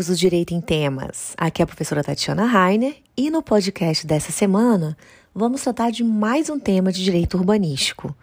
Amigos 0.00 0.16
do 0.16 0.16
Direito 0.16 0.54
em 0.54 0.62
Temas. 0.62 1.34
Aqui 1.36 1.60
é 1.60 1.64
a 1.64 1.66
professora 1.66 2.02
Tatiana 2.02 2.46
Rainer 2.46 2.96
e 3.14 3.28
no 3.28 3.42
podcast 3.42 4.06
dessa 4.06 4.32
semana 4.32 4.96
vamos 5.34 5.60
tratar 5.60 5.90
de 5.90 6.02
mais 6.02 6.48
um 6.48 6.58
tema 6.58 6.90
de 6.90 7.04
direito 7.04 7.36
urbanístico: 7.36 8.16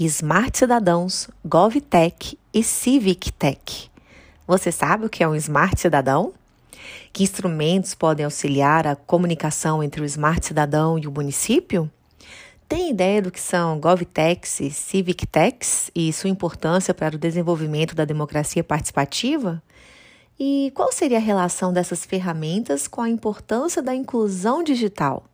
Smart 0.00 0.56
Cidadãos, 0.56 1.28
GovTech 1.44 2.38
e 2.54 2.62
CivicTech. 2.62 3.90
Você 4.46 4.72
sabe 4.72 5.04
o 5.04 5.10
que 5.10 5.22
é 5.22 5.28
um 5.28 5.34
Smart 5.34 5.78
Cidadão? 5.78 6.32
Que 7.12 7.24
instrumentos 7.24 7.94
podem 7.94 8.24
auxiliar 8.24 8.86
a 8.86 8.96
comunicação 8.96 9.82
entre 9.82 10.00
o 10.00 10.06
Smart 10.06 10.46
Cidadão 10.46 10.98
e 10.98 11.06
o 11.06 11.12
município? 11.12 11.90
Tem 12.66 12.90
ideia 12.90 13.20
do 13.20 13.30
que 13.30 13.40
são 13.40 13.78
GovTechs 13.78 14.60
e 14.60 14.70
CivicTechs 14.70 15.90
e 15.94 16.10
sua 16.10 16.30
importância 16.30 16.94
para 16.94 17.16
o 17.16 17.18
desenvolvimento 17.18 17.94
da 17.94 18.06
democracia 18.06 18.64
participativa? 18.64 19.62
E 20.38 20.70
qual 20.72 20.92
seria 20.92 21.18
a 21.18 21.20
relação 21.20 21.72
dessas 21.72 22.04
ferramentas 22.04 22.86
com 22.86 23.00
a 23.00 23.08
importância 23.08 23.82
da 23.82 23.92
inclusão 23.92 24.62
digital? 24.62 25.24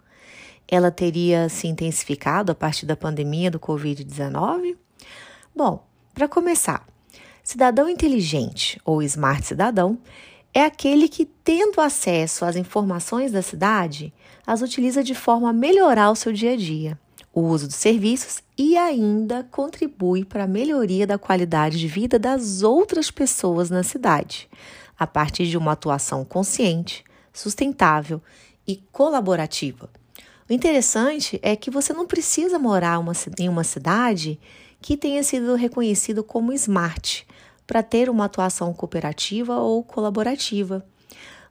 Ela 0.66 0.90
teria 0.90 1.48
se 1.50 1.66
intensificado 1.66 2.50
a 2.50 2.54
partir 2.54 2.86
da 2.86 2.96
pandemia 2.96 3.50
do 3.50 3.60
Covid-19? 3.60 4.76
Bom, 5.54 5.84
para 6.14 6.26
começar, 6.26 6.86
cidadão 7.42 7.86
inteligente 7.86 8.80
ou 8.82 9.02
smart 9.02 9.46
cidadão 9.46 9.98
é 10.54 10.62
aquele 10.62 11.06
que, 11.06 11.26
tendo 11.26 11.82
acesso 11.82 12.46
às 12.46 12.56
informações 12.56 13.30
da 13.30 13.42
cidade, 13.42 14.10
as 14.46 14.62
utiliza 14.62 15.04
de 15.04 15.14
forma 15.14 15.50
a 15.50 15.52
melhorar 15.52 16.10
o 16.10 16.16
seu 16.16 16.32
dia 16.32 16.52
a 16.52 16.56
dia 16.56 16.98
o 17.34 17.40
uso 17.42 17.66
dos 17.66 17.76
serviços 17.76 18.42
e 18.56 18.76
ainda 18.76 19.44
contribui 19.50 20.24
para 20.24 20.44
a 20.44 20.48
melhoria 20.48 21.06
da 21.06 21.18
qualidade 21.18 21.78
de 21.80 21.88
vida 21.88 22.18
das 22.18 22.62
outras 22.62 23.10
pessoas 23.10 23.68
na 23.68 23.82
cidade, 23.82 24.48
a 25.04 25.06
partir 25.06 25.46
de 25.46 25.56
uma 25.56 25.72
atuação 25.72 26.24
consciente, 26.24 27.04
sustentável 27.32 28.20
e 28.66 28.76
colaborativa. 28.90 29.88
O 30.48 30.52
interessante 30.52 31.38
é 31.42 31.56
que 31.56 31.70
você 31.70 31.92
não 31.92 32.06
precisa 32.06 32.58
morar 32.58 32.98
uma, 32.98 33.12
em 33.38 33.48
uma 33.48 33.64
cidade 33.64 34.38
que 34.80 34.96
tenha 34.96 35.22
sido 35.22 35.54
reconhecido 35.54 36.22
como 36.22 36.52
smart 36.52 37.26
para 37.66 37.82
ter 37.82 38.10
uma 38.10 38.26
atuação 38.26 38.72
cooperativa 38.74 39.58
ou 39.58 39.82
colaborativa. 39.82 40.84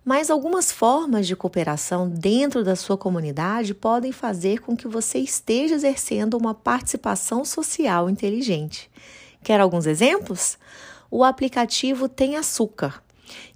Mas 0.05 0.29
algumas 0.29 0.71
formas 0.71 1.25
de 1.25 1.35
cooperação 1.35 2.09
dentro 2.09 2.63
da 2.63 2.75
sua 2.75 2.97
comunidade 2.97 3.73
podem 3.73 4.11
fazer 4.11 4.59
com 4.59 4.75
que 4.75 4.87
você 4.87 5.19
esteja 5.19 5.75
exercendo 5.75 6.35
uma 6.35 6.53
participação 6.53 7.45
social 7.45 8.09
inteligente. 8.09 8.91
Quer 9.43 9.59
alguns 9.59 9.87
exemplos? 9.87 10.57
O 11.09 11.23
aplicativo 11.23 12.09
Tem 12.09 12.35
Açúcar 12.35 13.02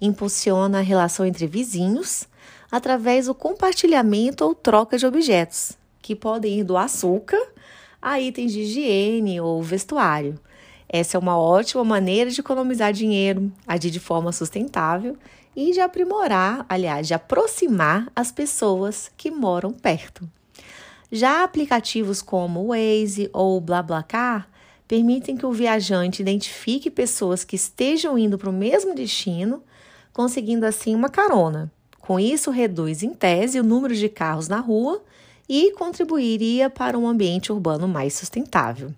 impulsiona 0.02 0.80
a 0.80 0.82
relação 0.82 1.26
entre 1.26 1.48
vizinhos 1.48 2.28
através 2.72 3.28
do 3.28 3.36
compartilhamento 3.36 4.44
ou 4.44 4.54
troca 4.54 4.98
de 4.98 5.06
objetos, 5.06 5.78
que 6.02 6.16
podem 6.16 6.60
ir 6.60 6.64
do 6.64 6.78
açúcar 6.78 7.42
a 8.02 8.20
itens 8.20 8.52
de 8.52 8.62
higiene 8.62 9.42
ou 9.42 9.62
vestuário. 9.62 10.40
Essa 10.90 11.18
é 11.18 11.20
uma 11.20 11.38
ótima 11.38 11.84
maneira 11.84 12.32
de 12.32 12.40
economizar 12.40 12.94
dinheiro, 12.94 13.52
agir 13.68 13.90
de 13.90 14.00
forma 14.00 14.32
sustentável 14.32 15.18
e 15.56 15.72
de 15.72 15.80
aprimorar, 15.80 16.66
aliás, 16.70 17.08
de 17.08 17.14
aproximar 17.14 18.08
as 18.16 18.32
pessoas 18.32 19.12
que 19.18 19.32
moram 19.32 19.73
perto. 19.73 20.30
Já 21.12 21.44
aplicativos 21.44 22.22
como 22.22 22.67
Waze 22.67 23.30
ou 23.33 23.60
BlaBlaCar 23.60 24.48
permitem 24.87 25.36
que 25.36 25.45
o 25.45 25.52
viajante 25.52 26.21
identifique 26.21 26.89
pessoas 26.89 27.43
que 27.43 27.55
estejam 27.55 28.17
indo 28.17 28.37
para 28.37 28.49
o 28.49 28.53
mesmo 28.53 28.95
destino, 28.95 29.61
conseguindo 30.14 30.65
assim 30.65 30.95
uma 30.95 31.09
carona. 31.09 31.71
Com 31.99 32.20
isso, 32.20 32.52
reduz 32.52 33.03
em 33.03 33.14
tese 33.14 33.59
o 33.59 33.64
número 33.64 33.93
de 33.93 34.08
carros 34.08 34.47
na 34.47 34.59
rua 34.59 35.03
e 35.49 35.71
contribuiria 35.73 36.70
para 36.70 36.97
um 36.97 37.08
ambiente 37.08 37.52
urbano 37.52 37.87
mais 37.87 38.14
sustentável. 38.14 38.93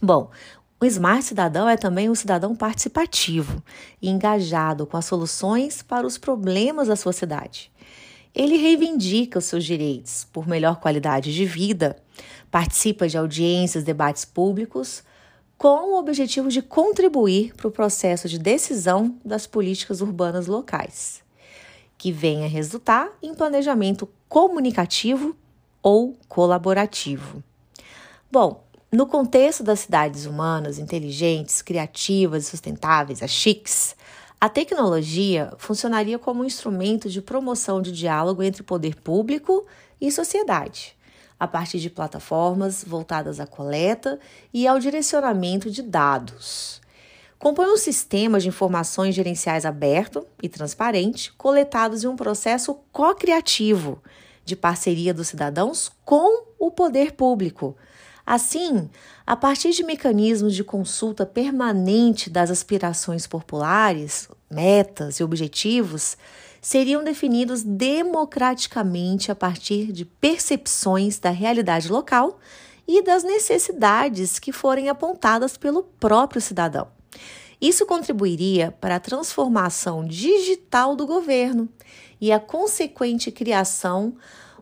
Bom, 0.00 0.30
o 0.80 0.84
Smart 0.84 1.24
Cidadão 1.24 1.68
é 1.68 1.76
também 1.76 2.08
um 2.08 2.14
cidadão 2.14 2.54
participativo 2.54 3.60
e 4.00 4.08
engajado 4.08 4.86
com 4.86 4.96
as 4.96 5.04
soluções 5.04 5.82
para 5.82 6.06
os 6.06 6.16
problemas 6.16 6.86
da 6.86 6.94
sua 6.94 7.12
cidade. 7.12 7.72
Ele 8.32 8.56
reivindica 8.56 9.40
os 9.40 9.46
seus 9.46 9.64
direitos 9.64 10.28
por 10.32 10.46
melhor 10.46 10.78
qualidade 10.78 11.34
de 11.34 11.44
vida, 11.44 11.96
participa 12.48 13.08
de 13.08 13.18
audiências, 13.18 13.82
debates 13.82 14.24
públicos, 14.24 15.02
com 15.58 15.92
o 15.92 15.98
objetivo 15.98 16.48
de 16.48 16.62
contribuir 16.62 17.52
para 17.56 17.66
o 17.66 17.72
processo 17.72 18.28
de 18.28 18.38
decisão 18.38 19.18
das 19.24 19.44
políticas 19.44 20.00
urbanas 20.00 20.46
locais, 20.46 21.20
que 21.98 22.12
venha 22.12 22.48
resultar 22.48 23.10
em 23.20 23.34
planejamento 23.34 24.08
comunicativo 24.28 25.36
ou 25.82 26.16
colaborativo. 26.28 27.42
Bom, 28.30 28.64
no 28.90 29.06
contexto 29.06 29.64
das 29.64 29.80
cidades 29.80 30.26
humanas 30.26 30.78
inteligentes, 30.78 31.60
criativas 31.60 32.44
e 32.44 32.50
sustentáveis, 32.50 33.20
as 33.20 33.30
chics, 33.30 33.96
a 34.40 34.48
tecnologia 34.48 35.52
funcionaria 35.58 36.20
como 36.20 36.42
um 36.42 36.46
instrumento 36.46 37.10
de 37.10 37.20
promoção 37.20 37.82
de 37.82 37.90
diálogo 37.90 38.44
entre 38.44 38.62
poder 38.62 38.94
público 38.94 39.66
e 40.00 40.12
sociedade, 40.12 40.96
a 41.38 41.46
partir 41.46 41.78
de 41.78 41.90
plataformas 41.90 42.84
voltadas 42.86 43.40
à 43.40 43.46
coleta 43.46 44.18
e 44.52 44.66
ao 44.66 44.78
direcionamento 44.78 45.70
de 45.70 45.82
dados. 45.82 46.80
Compõe 47.38 47.66
um 47.66 47.76
sistema 47.76 48.40
de 48.40 48.48
informações 48.48 49.14
gerenciais 49.14 49.64
aberto 49.64 50.26
e 50.42 50.48
transparente, 50.48 51.32
coletados 51.34 52.02
em 52.02 52.08
um 52.08 52.16
processo 52.16 52.76
co-criativo 52.90 54.02
de 54.44 54.56
parceria 54.56 55.14
dos 55.14 55.28
cidadãos 55.28 55.92
com 56.04 56.44
o 56.58 56.70
poder 56.70 57.12
público 57.12 57.76
Assim, 58.28 58.90
a 59.26 59.34
partir 59.34 59.70
de 59.70 59.82
mecanismos 59.82 60.54
de 60.54 60.62
consulta 60.62 61.24
permanente 61.24 62.28
das 62.28 62.50
aspirações 62.50 63.26
populares, 63.26 64.28
metas 64.50 65.18
e 65.18 65.24
objetivos, 65.24 66.14
seriam 66.60 67.04
definidos 67.04 67.62
democraticamente 67.62 69.30
a 69.30 69.34
partir 69.34 69.92
de 69.92 70.04
percepções 70.04 71.18
da 71.18 71.30
realidade 71.30 71.90
local 71.90 72.38
e 72.86 73.02
das 73.02 73.22
necessidades 73.22 74.38
que 74.38 74.52
forem 74.52 74.88
apontadas 74.88 75.56
pelo 75.56 75.82
próprio 75.82 76.40
cidadão. 76.40 76.88
Isso 77.60 77.84
contribuiria 77.84 78.72
para 78.80 78.96
a 78.96 79.00
transformação 79.00 80.04
digital 80.04 80.94
do 80.94 81.06
governo 81.06 81.68
e 82.20 82.32
a 82.32 82.38
consequente 82.38 83.30
criação 83.30 84.14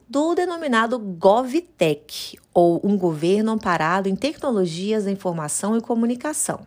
do 0.08 0.34
denominado 0.34 0.98
GovTech, 0.98 2.38
ou 2.54 2.80
um 2.82 2.96
governo 2.96 3.52
amparado 3.52 4.08
em 4.08 4.16
tecnologias 4.16 5.04
da 5.04 5.10
informação 5.10 5.76
e 5.76 5.80
comunicação. 5.80 6.66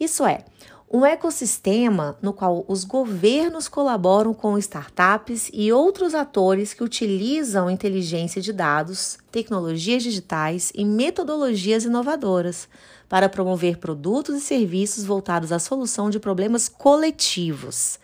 Isso 0.00 0.24
é, 0.24 0.44
um 0.90 1.04
ecossistema 1.04 2.16
no 2.22 2.32
qual 2.32 2.64
os 2.68 2.84
governos 2.84 3.68
colaboram 3.68 4.32
com 4.32 4.58
startups 4.58 5.50
e 5.52 5.72
outros 5.72 6.14
atores 6.14 6.72
que 6.72 6.84
utilizam 6.84 7.70
inteligência 7.70 8.40
de 8.40 8.52
dados, 8.52 9.18
tecnologias 9.32 10.02
digitais 10.02 10.70
e 10.74 10.84
metodologias 10.84 11.84
inovadoras 11.84 12.68
para 13.08 13.28
promover 13.28 13.78
produtos 13.78 14.36
e 14.36 14.40
serviços 14.40 15.04
voltados 15.04 15.52
à 15.52 15.58
solução 15.58 16.10
de 16.10 16.20
problemas 16.20 16.68
coletivos. 16.68 17.98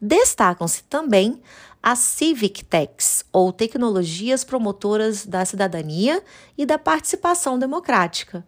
Destacam-se 0.00 0.82
também 0.84 1.40
as 1.82 2.00
Civic 2.00 2.64
Techs, 2.64 3.24
ou 3.32 3.52
tecnologias 3.52 4.42
promotoras 4.42 5.24
da 5.24 5.44
cidadania 5.44 6.22
e 6.58 6.66
da 6.66 6.78
participação 6.78 7.58
democrática. 7.58 8.44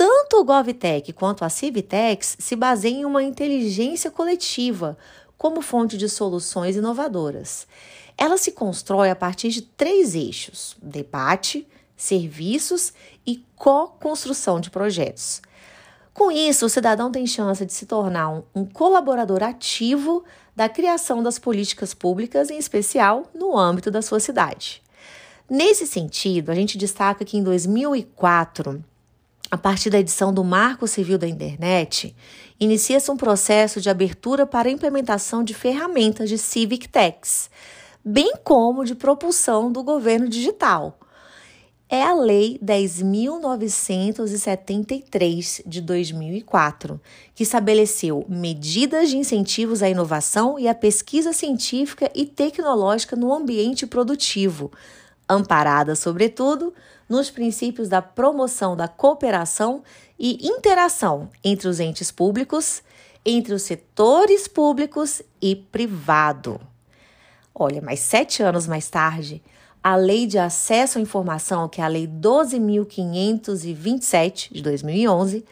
Tanto 0.00 0.40
o 0.40 0.44
GovTech 0.44 1.12
quanto 1.12 1.44
a 1.44 1.50
Civitex 1.50 2.34
se 2.38 2.56
baseiam 2.56 3.00
em 3.00 3.04
uma 3.04 3.22
inteligência 3.22 4.10
coletiva 4.10 4.96
como 5.36 5.60
fonte 5.60 5.98
de 5.98 6.08
soluções 6.08 6.74
inovadoras. 6.74 7.66
Ela 8.16 8.38
se 8.38 8.52
constrói 8.52 9.10
a 9.10 9.14
partir 9.14 9.50
de 9.50 9.60
três 9.60 10.14
eixos: 10.14 10.74
debate, 10.80 11.68
serviços 11.98 12.94
e 13.26 13.44
co-construção 13.54 14.58
de 14.58 14.70
projetos. 14.70 15.42
Com 16.14 16.32
isso, 16.32 16.64
o 16.64 16.70
cidadão 16.70 17.12
tem 17.12 17.26
chance 17.26 17.66
de 17.66 17.72
se 17.74 17.84
tornar 17.84 18.30
um, 18.30 18.42
um, 18.54 18.64
colaborador 18.64 19.42
ativo 19.42 20.24
da 20.56 20.66
criação 20.66 21.22
das 21.22 21.38
políticas 21.38 21.92
públicas, 21.92 22.48
em 22.48 22.56
especial 22.56 23.24
no 23.34 23.54
âmbito 23.54 23.90
da 23.90 24.00
sua 24.00 24.18
cidade. 24.18 24.82
Nesse 25.46 25.86
sentido, 25.86 26.48
a 26.48 26.54
gente 26.54 26.78
destaca 26.78 27.22
que 27.22 27.36
em 27.36 27.42
2004, 27.42 28.82
a 29.50 29.58
partir 29.58 29.90
da 29.90 29.98
edição 29.98 30.32
do 30.32 30.44
Marco 30.44 30.86
Civil 30.86 31.18
da 31.18 31.26
Internet, 31.26 32.14
inicia-se 32.58 33.10
um 33.10 33.16
processo 33.16 33.80
de 33.80 33.90
abertura 33.90 34.46
para 34.46 34.68
a 34.68 34.72
implementação 34.72 35.42
de 35.42 35.52
ferramentas 35.52 36.28
de 36.28 36.38
Civic 36.38 36.88
Techs, 36.88 37.50
bem 38.04 38.34
como 38.44 38.84
de 38.84 38.94
propulsão 38.94 39.72
do 39.72 39.82
governo 39.82 40.28
digital. 40.28 41.00
É 41.88 42.04
a 42.04 42.14
Lei 42.14 42.60
10.973 42.64 45.62
de 45.66 45.80
2004, 45.80 47.00
que 47.34 47.42
estabeleceu 47.42 48.24
medidas 48.28 49.10
de 49.10 49.16
incentivos 49.16 49.82
à 49.82 49.90
inovação 49.90 50.56
e 50.56 50.68
à 50.68 50.74
pesquisa 50.76 51.32
científica 51.32 52.08
e 52.14 52.24
tecnológica 52.24 53.16
no 53.16 53.34
ambiente 53.34 53.88
produtivo, 53.88 54.70
amparada, 55.28 55.96
sobretudo, 55.96 56.72
nos 57.10 57.28
princípios 57.28 57.88
da 57.88 58.00
promoção 58.00 58.76
da 58.76 58.86
cooperação 58.86 59.82
e 60.16 60.46
interação 60.46 61.28
entre 61.42 61.66
os 61.66 61.80
entes 61.80 62.12
públicos, 62.12 62.84
entre 63.26 63.52
os 63.52 63.62
setores 63.62 64.46
públicos 64.46 65.20
e 65.42 65.56
privado. 65.56 66.60
Olha, 67.52 67.82
mais 67.82 67.98
sete 68.00 68.44
anos 68.44 68.68
mais 68.68 68.88
tarde, 68.88 69.42
a 69.82 69.96
Lei 69.96 70.26
de 70.26 70.38
Acesso 70.38 70.98
à 70.98 71.00
Informação, 71.00 71.66
que 71.68 71.80
é 71.80 71.84
a 71.84 71.88
Lei 71.88 72.06
12.527 72.06 74.52
de 74.52 74.62
2011, 74.62 75.44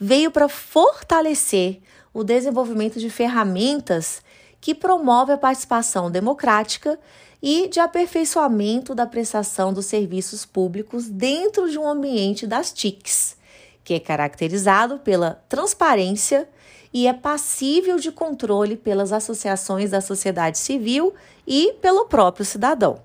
veio 0.00 0.30
para 0.30 0.48
fortalecer 0.48 1.82
o 2.14 2.24
desenvolvimento 2.24 2.98
de 2.98 3.10
ferramentas 3.10 4.22
que 4.60 4.74
promove 4.74 5.32
a 5.32 5.38
participação 5.38 6.10
democrática 6.10 6.98
e 7.42 7.66
de 7.66 7.80
aperfeiçoamento 7.80 8.94
da 8.94 9.04
prestação 9.04 9.72
dos 9.72 9.86
serviços 9.86 10.46
públicos 10.46 11.08
dentro 11.08 11.68
de 11.68 11.78
um 11.78 11.88
ambiente 11.88 12.46
das 12.46 12.72
TICs, 12.72 13.36
que 13.82 13.94
é 13.94 14.00
caracterizado 14.00 14.98
pela 15.00 15.42
transparência 15.48 16.48
e 16.92 17.06
é 17.06 17.12
passível 17.12 17.98
de 17.98 18.12
controle 18.12 18.76
pelas 18.76 19.12
associações 19.12 19.90
da 19.90 20.00
sociedade 20.00 20.58
civil 20.58 21.12
e 21.46 21.72
pelo 21.80 22.04
próprio 22.04 22.44
cidadão. 22.44 23.00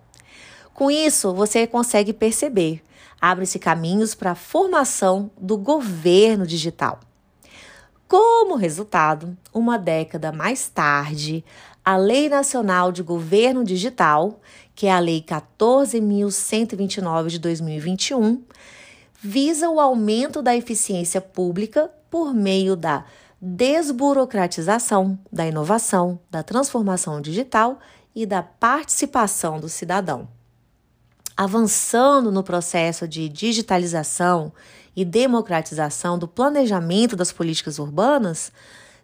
Com 0.74 0.92
isso, 0.92 1.34
você 1.34 1.66
consegue 1.66 2.14
perceber, 2.14 2.84
abre-se 3.20 3.58
caminhos 3.58 4.14
para 4.14 4.32
a 4.32 4.36
formação 4.36 5.32
do 5.36 5.58
governo 5.58 6.46
digital. 6.46 7.00
Como 8.08 8.56
resultado, 8.56 9.36
uma 9.54 9.78
década 9.78 10.32
mais 10.32 10.70
tarde, 10.70 11.44
a 11.88 11.96
Lei 11.96 12.28
Nacional 12.28 12.92
de 12.92 13.02
Governo 13.02 13.64
Digital, 13.64 14.42
que 14.76 14.88
é 14.88 14.92
a 14.92 15.00
Lei 15.00 15.22
14.129 15.22 17.28
de 17.28 17.40
2021, 17.40 18.44
visa 19.22 19.70
o 19.70 19.80
aumento 19.80 20.42
da 20.42 20.54
eficiência 20.54 21.22
pública 21.22 21.90
por 22.10 22.34
meio 22.34 22.76
da 22.76 23.06
desburocratização, 23.40 25.18
da 25.32 25.48
inovação, 25.48 26.20
da 26.30 26.44
transformação 26.44 27.22
digital 27.22 27.80
e 28.14 28.26
da 28.26 28.44
participação 28.44 29.58
do 29.58 29.70
cidadão. 29.70 30.28
Avançando 31.38 32.34
no 32.34 32.44
processo 32.44 33.08
de 33.08 33.30
digitalização 33.30 34.52
e 34.94 35.06
democratização 35.06 36.20
do 36.20 36.28
planejamento 36.28 37.16
das 37.16 37.32
políticas 37.32 37.80
urbanas, 37.80 38.52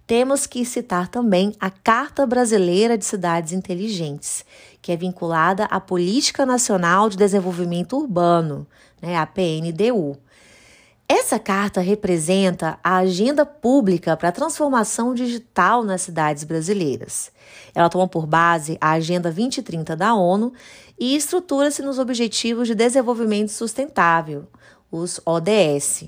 temos 0.05 0.45
que 0.45 0.65
citar 0.65 1.07
também 1.07 1.53
a 1.59 1.69
Carta 1.69 2.25
Brasileira 2.25 2.97
de 2.97 3.05
Cidades 3.05 3.53
Inteligentes, 3.53 4.43
que 4.81 4.91
é 4.91 4.97
vinculada 4.97 5.65
à 5.65 5.79
Política 5.79 6.45
Nacional 6.45 7.09
de 7.09 7.17
Desenvolvimento 7.17 7.97
Urbano, 7.97 8.67
né, 9.01 9.15
a 9.15 9.25
PNDU. 9.25 10.17
Essa 11.07 11.37
carta 11.37 11.79
representa 11.79 12.79
a 12.83 12.97
agenda 12.97 13.45
pública 13.45 14.15
para 14.17 14.29
a 14.29 14.31
transformação 14.31 15.13
digital 15.13 15.83
nas 15.83 16.01
cidades 16.01 16.43
brasileiras. 16.43 17.31
Ela 17.75 17.89
toma 17.89 18.07
por 18.07 18.25
base 18.25 18.77
a 18.79 18.91
Agenda 18.91 19.29
2030 19.29 19.95
da 19.95 20.15
ONU 20.15 20.53
e 20.99 21.15
estrutura-se 21.15 21.81
nos 21.81 21.99
Objetivos 21.99 22.67
de 22.67 22.75
Desenvolvimento 22.75 23.51
Sustentável, 23.51 24.47
os 24.91 25.19
ODS, 25.25 26.05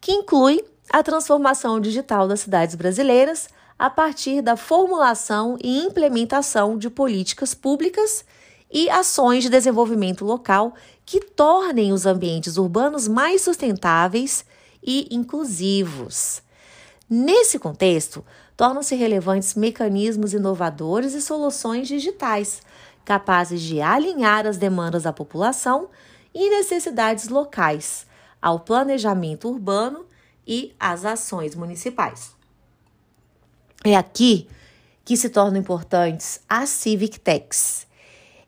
que 0.00 0.12
inclui 0.12 0.64
a 0.90 1.02
transformação 1.02 1.80
digital 1.80 2.28
das 2.28 2.40
cidades 2.40 2.74
brasileiras 2.74 3.48
a 3.78 3.90
partir 3.90 4.40
da 4.40 4.56
formulação 4.56 5.58
e 5.62 5.80
implementação 5.80 6.78
de 6.78 6.88
políticas 6.88 7.54
públicas 7.54 8.24
e 8.70 8.88
ações 8.88 9.42
de 9.42 9.50
desenvolvimento 9.50 10.24
local 10.24 10.74
que 11.04 11.20
tornem 11.20 11.92
os 11.92 12.06
ambientes 12.06 12.56
urbanos 12.56 13.06
mais 13.06 13.42
sustentáveis 13.42 14.44
e 14.82 15.06
inclusivos. 15.14 16.42
Nesse 17.08 17.58
contexto, 17.58 18.24
tornam-se 18.56 18.96
relevantes 18.96 19.54
mecanismos 19.54 20.32
inovadores 20.32 21.12
e 21.14 21.20
soluções 21.20 21.86
digitais, 21.86 22.62
capazes 23.04 23.60
de 23.60 23.80
alinhar 23.80 24.46
as 24.46 24.56
demandas 24.56 25.02
da 25.02 25.12
população 25.12 25.88
e 26.34 26.50
necessidades 26.50 27.28
locais 27.28 28.06
ao 28.40 28.60
planejamento 28.60 29.48
urbano 29.48 30.05
e 30.46 30.74
às 30.78 31.04
ações 31.04 31.54
municipais. 31.54 32.34
É 33.84 33.96
aqui 33.96 34.48
que 35.04 35.16
se 35.16 35.28
tornam 35.28 35.60
importantes 35.60 36.40
as 36.48 36.68
Civic 36.68 37.20
Techs, 37.20 37.86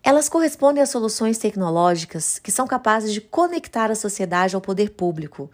elas 0.02 0.28
correspondem 0.28 0.82
a 0.82 0.86
soluções 0.86 1.38
tecnológicas 1.38 2.38
que 2.38 2.50
são 2.50 2.66
capazes 2.66 3.12
de 3.12 3.20
conectar 3.20 3.90
a 3.90 3.94
sociedade 3.94 4.54
ao 4.54 4.60
poder 4.60 4.90
público. 4.90 5.50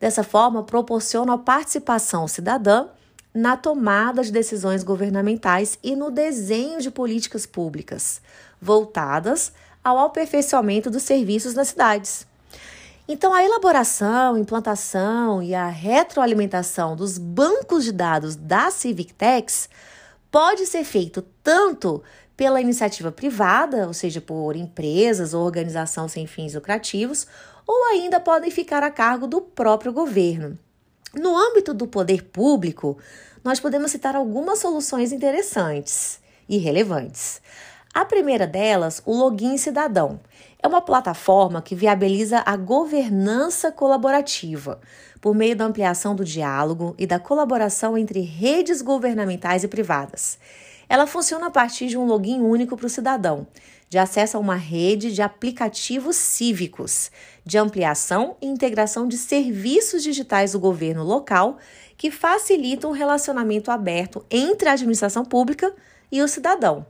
Dessa 0.00 0.22
forma, 0.22 0.62
proporcionam 0.62 1.34
a 1.34 1.38
participação 1.38 2.26
cidadã 2.26 2.86
na 3.34 3.56
tomada 3.56 4.22
de 4.22 4.32
decisões 4.32 4.82
governamentais 4.82 5.78
e 5.82 5.94
no 5.94 6.10
desenho 6.10 6.80
de 6.80 6.90
políticas 6.90 7.44
públicas 7.44 8.22
voltadas 8.60 9.52
ao 9.84 9.98
aperfeiçoamento 9.98 10.90
dos 10.90 11.02
serviços 11.02 11.54
nas 11.54 11.68
cidades. 11.68 12.26
Então, 13.10 13.32
a 13.32 13.42
elaboração, 13.42 14.36
implantação 14.36 15.42
e 15.42 15.54
a 15.54 15.66
retroalimentação 15.66 16.94
dos 16.94 17.16
bancos 17.16 17.84
de 17.84 17.90
dados 17.90 18.36
da 18.36 18.70
Civic 18.70 19.14
Techs 19.14 19.66
pode 20.30 20.66
ser 20.66 20.84
feito 20.84 21.22
tanto 21.42 22.02
pela 22.36 22.60
iniciativa 22.60 23.10
privada, 23.10 23.86
ou 23.86 23.94
seja, 23.94 24.20
por 24.20 24.54
empresas 24.54 25.32
ou 25.32 25.42
organização 25.42 26.06
sem 26.06 26.26
fins 26.26 26.54
lucrativos, 26.54 27.26
ou 27.66 27.86
ainda 27.86 28.20
podem 28.20 28.50
ficar 28.50 28.82
a 28.82 28.90
cargo 28.90 29.26
do 29.26 29.40
próprio 29.40 29.90
governo. 29.90 30.58
No 31.14 31.34
âmbito 31.34 31.72
do 31.72 31.86
poder 31.86 32.24
público, 32.24 32.98
nós 33.42 33.58
podemos 33.58 33.90
citar 33.90 34.16
algumas 34.16 34.58
soluções 34.58 35.12
interessantes 35.12 36.20
e 36.46 36.58
relevantes. 36.58 37.40
A 37.98 38.04
primeira 38.04 38.46
delas, 38.46 39.02
o 39.04 39.12
Login 39.12 39.58
Cidadão. 39.58 40.20
É 40.62 40.68
uma 40.68 40.80
plataforma 40.80 41.60
que 41.60 41.74
viabiliza 41.74 42.44
a 42.46 42.56
governança 42.56 43.72
colaborativa 43.72 44.80
por 45.20 45.34
meio 45.34 45.56
da 45.56 45.64
ampliação 45.64 46.14
do 46.14 46.24
diálogo 46.24 46.94
e 46.96 47.08
da 47.08 47.18
colaboração 47.18 47.98
entre 47.98 48.20
redes 48.20 48.82
governamentais 48.82 49.64
e 49.64 49.68
privadas. 49.68 50.38
Ela 50.88 51.08
funciona 51.08 51.48
a 51.48 51.50
partir 51.50 51.88
de 51.88 51.98
um 51.98 52.06
login 52.06 52.40
único 52.40 52.76
para 52.76 52.86
o 52.86 52.88
cidadão, 52.88 53.48
de 53.88 53.98
acesso 53.98 54.36
a 54.36 54.40
uma 54.40 54.54
rede 54.54 55.12
de 55.12 55.20
aplicativos 55.20 56.14
cívicos, 56.14 57.10
de 57.44 57.58
ampliação 57.58 58.36
e 58.40 58.46
integração 58.46 59.08
de 59.08 59.18
serviços 59.18 60.04
digitais 60.04 60.52
do 60.52 60.60
governo 60.60 61.02
local 61.02 61.58
que 61.96 62.12
facilitam 62.12 62.90
o 62.90 62.94
relacionamento 62.94 63.72
aberto 63.72 64.24
entre 64.30 64.68
a 64.68 64.74
administração 64.74 65.24
pública 65.24 65.74
e 66.12 66.22
o 66.22 66.28
cidadão. 66.28 66.86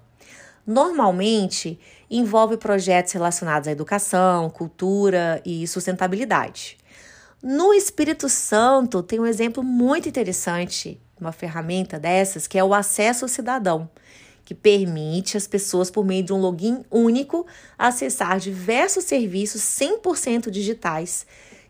Normalmente, 0.68 1.80
envolve 2.10 2.58
projetos 2.58 3.14
relacionados 3.14 3.66
à 3.66 3.72
educação, 3.72 4.50
cultura 4.50 5.40
e 5.42 5.66
sustentabilidade. 5.66 6.76
No 7.42 7.72
Espírito 7.72 8.28
Santo, 8.28 9.02
tem 9.02 9.18
um 9.18 9.24
exemplo 9.24 9.64
muito 9.64 10.10
interessante 10.10 11.00
uma 11.18 11.32
ferramenta 11.32 11.98
dessas, 11.98 12.46
que 12.46 12.58
é 12.58 12.62
o 12.62 12.74
acesso 12.74 13.26
cidadão, 13.26 13.88
que 14.44 14.54
permite 14.54 15.38
às 15.38 15.46
pessoas, 15.46 15.90
por 15.90 16.04
meio 16.04 16.22
de 16.22 16.34
um 16.34 16.38
login 16.38 16.84
único, 16.90 17.46
acessar 17.78 18.38
diversos 18.38 19.04
serviços 19.04 19.62
100% 19.62 20.50
digitais 20.50 21.26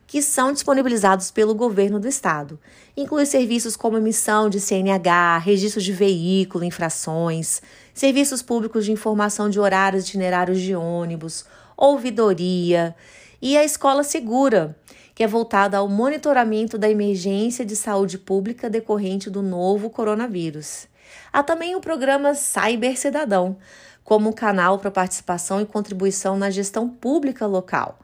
que 0.08 0.22
são 0.22 0.54
disponibilizados 0.54 1.30
pelo 1.30 1.54
governo 1.54 2.00
do 2.00 2.08
estado. 2.08 2.58
Inclui 2.96 3.26
serviços 3.26 3.76
como 3.76 3.98
emissão 3.98 4.48
de 4.48 4.58
CNH, 4.58 5.36
registro 5.36 5.82
de 5.82 5.92
veículo, 5.92 6.64
infrações, 6.64 7.60
serviços 7.92 8.40
públicos 8.40 8.86
de 8.86 8.90
informação 8.90 9.50
de 9.50 9.60
horários 9.60 10.08
itinerários 10.08 10.62
de 10.62 10.74
ônibus, 10.74 11.44
ouvidoria 11.76 12.96
e 13.40 13.54
a 13.54 13.62
escola 13.62 14.02
segura, 14.02 14.74
que 15.14 15.22
é 15.22 15.26
voltada 15.26 15.76
ao 15.76 15.88
monitoramento 15.90 16.78
da 16.78 16.88
emergência 16.88 17.62
de 17.62 17.76
saúde 17.76 18.16
pública 18.16 18.70
decorrente 18.70 19.28
do 19.28 19.42
novo 19.42 19.90
coronavírus. 19.90 20.88
Há 21.30 21.42
também 21.42 21.76
o 21.76 21.82
programa 21.82 22.34
Cyber 22.34 22.98
Cidadão, 22.98 23.58
como 24.02 24.30
um 24.30 24.32
canal 24.32 24.78
para 24.78 24.90
participação 24.90 25.60
e 25.60 25.66
contribuição 25.66 26.38
na 26.38 26.48
gestão 26.48 26.88
pública 26.88 27.46
local. 27.46 27.98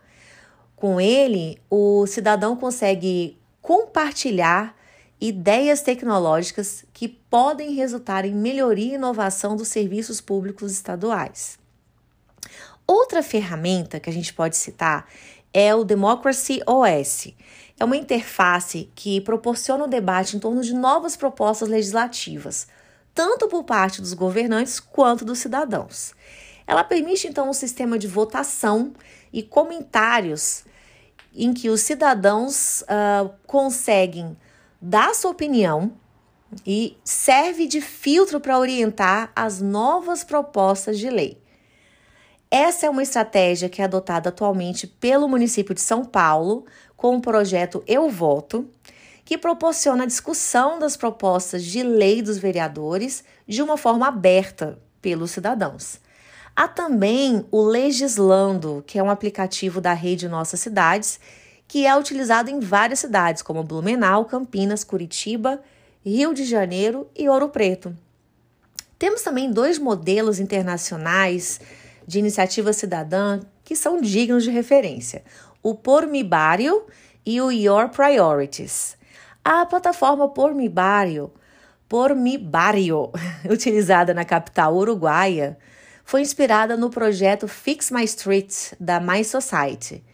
Com 0.77 1.01
ele, 1.01 1.59
o 1.71 2.07
cidadão 2.07 2.57
consegue 2.57 3.39
compartilhar 3.63 4.77
ideias 5.21 5.81
tecnológicas 5.81 6.85
que 6.93 7.09
podem 7.09 7.75
resultar 7.75 8.25
em 8.25 8.35
melhoria 8.35 8.93
e 8.93 8.95
inovação 8.97 9.57
dos 9.57 9.69
serviços 9.69 10.21
públicos 10.21 10.73
estaduais. 10.73 11.59
Outra 12.87 13.23
ferramenta 13.23 13.99
que 13.99 14.11
a 14.11 14.13
gente 14.13 14.35
pode 14.35 14.57
citar 14.57 15.09
é 15.53 15.75
o 15.75 15.85
Democracy 15.85 16.61
OS. 16.67 17.29
É 17.79 17.85
uma 17.85 17.97
interface 17.97 18.91
que 18.95 19.21
proporciona 19.21 19.85
o 19.85 19.89
debate 19.89 20.37
em 20.37 20.41
torno 20.41 20.61
de 20.61 20.75
novas 20.75 21.17
propostas 21.17 21.69
legislativas, 21.69 22.67
tanto 23.15 23.49
por 23.49 23.65
parte 23.65 24.03
dos 24.03 24.13
governantes 24.13 24.79
quanto 24.79 25.25
dos 25.25 25.39
cidadãos. 25.39 26.13
Ela 26.67 26.85
permite 26.85 27.29
então 27.29 27.49
um 27.49 27.53
sistema 27.53 27.99
de 27.99 28.07
votação 28.07 28.93
e 29.35 29.43
comentários 29.43 30.65
em 31.35 31.53
que 31.53 31.69
os 31.69 31.81
cidadãos 31.81 32.83
uh, 32.83 33.29
conseguem 33.49 34.37
dar 34.81 35.13
sua 35.13 35.33
opinião 35.33 35.93
e 36.65 36.97
serve 37.03 37.67
de 37.67 37.81
filtro 37.81 38.39
para 38.39 38.57
orientar 38.57 39.33
as 39.35 39.61
novas 39.61 40.23
propostas 40.23 41.01
de 41.01 41.11
lei. 41.11 41.37
Essa 42.49 42.87
é 42.87 42.91
uma 42.91 43.03
estratégia 43.03 43.69
que 43.69 43.83
é 43.83 43.85
adotada 43.85 44.29
atualmente 44.29 44.87
pelo 44.87 45.29
município 45.29 45.75
de 45.75 45.81
São 45.81 46.05
Paulo 46.05 46.65
com 46.97 47.17
o 47.17 47.21
projeto 47.21 47.83
Eu 47.89 48.09
Voto, 48.09 48.71
que 49.25 49.37
proporciona 49.37 50.05
a 50.05 50.07
discussão 50.07 50.79
das 50.79 50.97
propostas 50.97 51.65
de 51.65 51.83
lei 51.83 52.23
dos 52.23 52.39
vereadores 52.39 53.25
de 53.49 53.61
uma 53.61 53.77
forma 53.77 54.07
aberta 54.07 54.79
pelos 55.03 55.33
cidadãos. 55.33 56.04
Há 56.57 56.69
também 56.69 57.45
o 57.51 57.63
Legislando, 57.63 58.85
que 58.87 58.97
é 58.97 59.03
um 59.03 59.11
aplicativo 59.11 59.81
da 59.81 59.93
rede 59.93 60.29
Nossas 60.29 60.61
Cidades, 60.61 61.19
que 61.67 61.85
é 61.85 61.97
utilizado 61.97 62.49
em 62.49 62.61
várias 62.61 63.01
cidades, 63.01 63.43
como 63.43 63.65
Blumenau, 63.65 64.25
Campinas, 64.25 64.85
Curitiba, 64.85 65.61
Rio 66.05 66.33
de 66.33 66.45
Janeiro 66.45 67.09
e 67.17 67.29
Ouro 67.29 67.49
Preto. 67.49 67.97
Temos 68.97 69.23
também 69.23 69.51
dois 69.51 69.81
modelos 69.81 70.39
internacionais 70.39 71.61
de 72.07 72.21
iniciativa 72.21 72.73
cidadã 72.73 73.41
que 73.65 73.75
são 73.75 74.01
dignos 74.01 74.45
de 74.45 74.51
referência: 74.51 75.25
o 75.61 75.75
Pormibário 75.75 76.85
e 77.27 77.41
o 77.41 77.51
Your 77.51 77.89
Priorities. 77.89 78.97
A 79.45 79.67
plataforma 79.67 80.29
Pormibário, 80.29 81.33
Pormibário, 81.89 83.11
utilizada 83.51 84.15
na 84.15 84.25
capital 84.25 84.77
uruguaia, 84.77 85.59
foi 86.05 86.21
inspirada 86.21 86.77
no 86.77 86.91
projeto 86.91 87.49
Fix 87.49 87.91
My 87.91 88.05
Street 88.05 88.73
da 88.79 89.01
My 89.01 89.25
Society. 89.25 90.05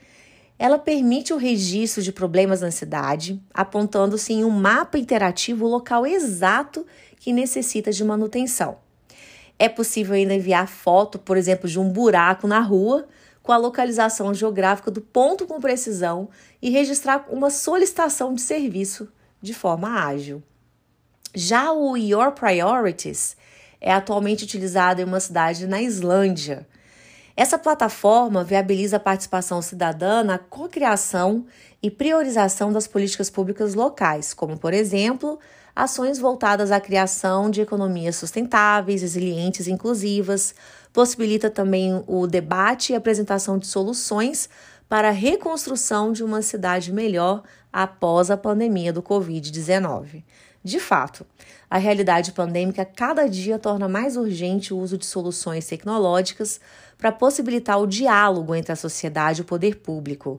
Ela 0.58 0.78
permite 0.78 1.32
o 1.32 1.36
registro 1.36 2.02
de 2.02 2.12
problemas 2.12 2.60
na 2.60 2.70
cidade, 2.70 3.42
apontando-se 3.52 4.32
em 4.32 4.44
um 4.44 4.50
mapa 4.50 4.98
interativo 4.98 5.66
o 5.66 5.68
local 5.68 6.06
exato 6.06 6.86
que 7.18 7.32
necessita 7.32 7.90
de 7.90 8.04
manutenção. 8.04 8.78
É 9.58 9.68
possível 9.68 10.14
ainda 10.14 10.34
enviar 10.34 10.68
foto, 10.68 11.18
por 11.18 11.36
exemplo, 11.36 11.68
de 11.68 11.78
um 11.78 11.88
buraco 11.88 12.46
na 12.46 12.60
rua, 12.60 13.08
com 13.42 13.52
a 13.52 13.56
localização 13.56 14.32
geográfica 14.32 14.90
do 14.90 15.00
ponto 15.00 15.46
com 15.46 15.60
precisão 15.60 16.28
e 16.62 16.70
registrar 16.70 17.26
uma 17.30 17.50
solicitação 17.50 18.32
de 18.32 18.42
serviço 18.42 19.08
de 19.42 19.52
forma 19.52 20.04
ágil. 20.04 20.42
Já 21.34 21.72
o 21.72 21.96
Your 21.96 22.32
Priorities 22.32 23.36
é 23.80 23.92
atualmente 23.92 24.44
utilizado 24.44 25.00
em 25.00 25.04
uma 25.04 25.20
cidade 25.20 25.66
na 25.66 25.80
Islândia. 25.80 26.66
Essa 27.36 27.58
plataforma 27.58 28.44
viabiliza 28.44 28.96
a 28.96 29.00
participação 29.00 29.62
cidadã 29.62 30.22
na 30.22 30.36
cocriação 30.36 31.46
e 31.82 31.90
priorização 31.90 32.72
das 32.72 32.86
políticas 32.86 33.30
públicas 33.30 33.74
locais, 33.74 34.34
como, 34.34 34.58
por 34.58 34.74
exemplo, 34.74 35.38
ações 35.74 36.18
voltadas 36.18 36.70
à 36.70 36.78
criação 36.78 37.48
de 37.48 37.62
economias 37.62 38.16
sustentáveis, 38.16 39.00
resilientes 39.00 39.66
e 39.66 39.72
inclusivas. 39.72 40.54
Possibilita 40.92 41.48
também 41.48 42.04
o 42.06 42.26
debate 42.26 42.92
e 42.92 42.96
apresentação 42.96 43.56
de 43.56 43.66
soluções 43.66 44.48
para 44.88 45.08
a 45.08 45.12
reconstrução 45.12 46.12
de 46.12 46.24
uma 46.24 46.42
cidade 46.42 46.92
melhor 46.92 47.42
após 47.72 48.30
a 48.30 48.36
pandemia 48.36 48.92
do 48.92 49.02
Covid-19. 49.02 50.24
De 50.62 50.78
fato, 50.78 51.26
a 51.70 51.78
realidade 51.78 52.32
pandêmica 52.32 52.84
cada 52.84 53.26
dia 53.26 53.58
torna 53.58 53.88
mais 53.88 54.16
urgente 54.16 54.74
o 54.74 54.78
uso 54.78 54.98
de 54.98 55.06
soluções 55.06 55.66
tecnológicas 55.66 56.60
para 56.98 57.10
possibilitar 57.10 57.80
o 57.80 57.86
diálogo 57.86 58.54
entre 58.54 58.70
a 58.70 58.76
sociedade 58.76 59.40
e 59.40 59.42
o 59.42 59.46
poder 59.46 59.76
público, 59.76 60.38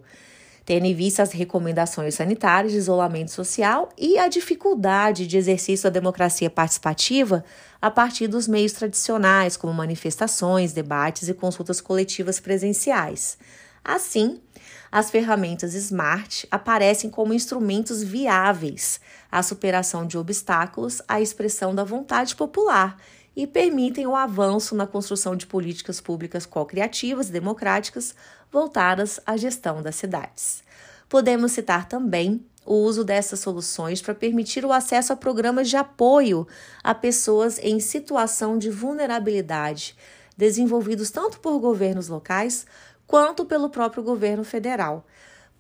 tendo 0.63 0.86
em 0.86 0.94
vista 0.94 1.24
as 1.24 1.32
recomendações 1.32 2.13
sanitárias 2.13 2.72
de 2.72 2.78
isolamento 2.78 3.32
social 3.32 3.90
e 3.98 4.20
a 4.20 4.28
dificuldade 4.28 5.25
de 5.25 5.38
exercício 5.38 5.90
da 5.90 6.00
democracia 6.00 6.51
participativa 6.51 7.44
a 7.82 7.90
partir 7.90 8.28
dos 8.28 8.48
meios 8.48 8.74
tradicionais, 8.74 9.58
como 9.58 9.74
manifestações, 9.74 10.72
debates 10.72 11.30
e 11.30 11.34
consultas 11.34 11.82
coletivas 11.82 12.40
presenciais. 12.40 13.40
Assim, 13.84 14.40
as 14.92 15.10
ferramentas 15.10 15.74
Smart 15.74 16.48
aparecem 16.51 17.10
como 17.10 17.34
instrumentos 17.34 18.04
viáveis 18.04 19.00
à 19.32 19.42
superação 19.42 20.06
de 20.06 20.18
obstáculos 20.18 21.02
à 21.08 21.22
expressão 21.22 21.74
da 21.74 21.84
vontade 21.84 22.36
popular 22.36 22.98
e 23.36 23.48
permitem 23.48 24.06
o 24.06 24.16
avanço 24.16 24.76
na 24.76 24.86
construção 24.86 25.36
de 25.36 25.48
políticas 25.48 26.02
públicas 26.02 26.46
co-criativas 26.46 27.30
e 27.30 27.32
democráticas 27.32 28.14
voltadas 28.52 29.20
à 29.26 29.38
gestão 29.38 29.82
das 29.82 29.96
cidades. 29.96 30.64
Podemos 31.08 31.54
citar 31.54 31.88
também 31.88 32.46
o 32.66 32.76
uso 32.76 33.04
dessas 33.04 33.40
soluções 33.40 34.02
para 34.02 34.14
permitir 34.14 34.66
o 34.66 34.72
acesso 34.72 35.14
a 35.14 35.16
programas 35.16 35.70
de 35.70 35.78
apoio 35.78 36.48
a 36.84 36.94
pessoas 36.94 37.58
em 37.60 37.80
situação 37.80 38.58
de 38.58 38.70
vulnerabilidade, 38.70 39.96
desenvolvidos 40.38 41.10
tanto 41.10 41.40
por 41.40 41.58
governos 41.60 42.08
locais 42.08 42.66
quanto 43.08 43.46
pelo 43.46 43.70
próprio 43.70 44.04
governo 44.04 44.44
federal. 44.44 45.06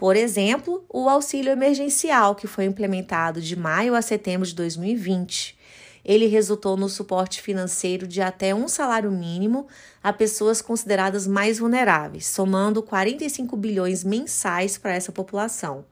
Por 0.01 0.15
exemplo, 0.15 0.83
o 0.89 1.07
auxílio 1.07 1.51
emergencial, 1.51 2.33
que 2.33 2.47
foi 2.47 2.65
implementado 2.65 3.39
de 3.39 3.55
maio 3.55 3.93
a 3.93 4.01
setembro 4.01 4.47
de 4.47 4.55
2020. 4.55 5.55
Ele 6.03 6.25
resultou 6.25 6.75
no 6.75 6.89
suporte 6.89 7.39
financeiro 7.39 8.07
de 8.07 8.19
até 8.19 8.55
um 8.55 8.67
salário 8.67 9.11
mínimo 9.11 9.67
a 10.01 10.11
pessoas 10.11 10.59
consideradas 10.59 11.27
mais 11.27 11.59
vulneráveis, 11.59 12.25
somando 12.25 12.81
45 12.81 13.55
bilhões 13.55 14.03
mensais 14.03 14.75
para 14.75 14.95
essa 14.95 15.11
população. 15.11 15.85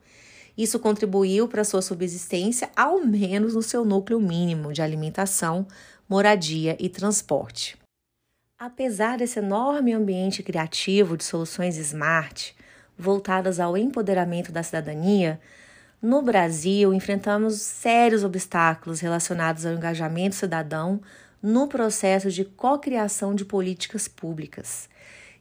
Isso 0.58 0.80
contribuiu 0.80 1.46
para 1.46 1.62
sua 1.62 1.80
subsistência, 1.80 2.68
ao 2.74 2.98
menos 3.06 3.54
no 3.54 3.62
seu 3.62 3.84
núcleo 3.84 4.18
mínimo 4.18 4.72
de 4.72 4.82
alimentação, 4.82 5.64
moradia 6.08 6.76
e 6.80 6.88
transporte. 6.88 7.78
Apesar 8.58 9.18
desse 9.18 9.38
enorme 9.38 9.92
ambiente 9.92 10.42
criativo 10.42 11.16
de 11.16 11.22
soluções 11.22 11.76
smart 11.76 12.58
voltadas 13.00 13.58
ao 13.58 13.76
empoderamento 13.76 14.52
da 14.52 14.62
cidadania, 14.62 15.40
no 16.02 16.22
Brasil 16.22 16.94
enfrentamos 16.94 17.56
sérios 17.60 18.24
obstáculos 18.24 19.00
relacionados 19.00 19.66
ao 19.66 19.74
engajamento 19.74 20.34
cidadão 20.34 21.00
no 21.42 21.66
processo 21.66 22.30
de 22.30 22.44
cocriação 22.44 23.34
de 23.34 23.44
políticas 23.44 24.06
públicas, 24.06 24.88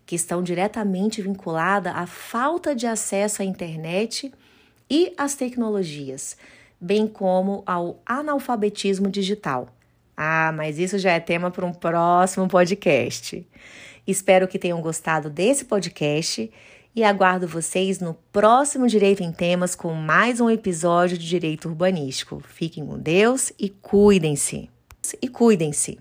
que 0.05 0.15
estão 0.15 0.41
diretamente 0.41 1.21
vinculadas 1.21 1.93
à 1.95 2.05
falta 2.05 2.75
de 2.75 2.87
acesso 2.87 3.41
à 3.41 3.45
internet 3.45 4.33
e 4.89 5.13
às 5.17 5.35
tecnologias, 5.35 6.35
bem 6.79 7.07
como 7.07 7.63
ao 7.65 8.01
analfabetismo 8.05 9.09
digital. 9.09 9.69
Ah, 10.15 10.51
mas 10.53 10.77
isso 10.77 10.97
já 10.97 11.11
é 11.11 11.19
tema 11.19 11.51
para 11.51 11.65
um 11.65 11.73
próximo 11.73 12.47
podcast. 12.47 13.47
Espero 14.05 14.47
que 14.47 14.59
tenham 14.59 14.81
gostado 14.81 15.29
desse 15.29 15.65
podcast 15.65 16.51
e 16.95 17.03
aguardo 17.03 17.47
vocês 17.47 17.99
no 17.99 18.13
próximo 18.31 18.87
Direito 18.87 19.21
em 19.21 19.31
Temas 19.31 19.75
com 19.75 19.93
mais 19.93 20.41
um 20.41 20.49
episódio 20.49 21.17
de 21.17 21.27
Direito 21.27 21.69
Urbanístico. 21.69 22.41
Fiquem 22.45 22.85
com 22.85 22.97
Deus 22.97 23.51
e 23.59 23.69
cuidem-se. 23.69 24.69
E 25.21 25.27
cuidem-se. 25.27 25.99